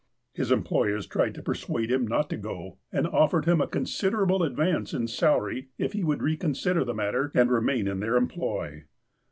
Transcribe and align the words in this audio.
His 0.33 0.51
employers 0.51 1.05
tried 1.05 1.35
to 1.35 1.43
persuade 1.43 1.91
him 1.91 2.07
not 2.07 2.27
to 2.31 2.35
go, 2.37 2.79
and 2.91 3.05
offered 3.05 3.45
him 3.45 3.61
a 3.61 3.67
considerable 3.67 4.41
advance 4.41 4.95
in 4.95 5.07
salary 5.07 5.67
if 5.77 5.93
he 5.93 6.03
would 6.03 6.23
reconsider 6.23 6.83
the 6.83 6.95
matter 6.95 7.31
and 7.35 7.51
remain 7.51 7.87
in 7.87 7.99
their 7.99 8.15
employ. 8.17 8.85